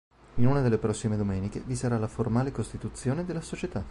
[0.37, 3.85] In una delle prossime domeniche vi sarà la formale costituzione della Società.